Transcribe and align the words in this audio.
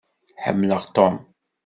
Ḥemmleɣ 0.43 0.81
Tom. 0.95 1.15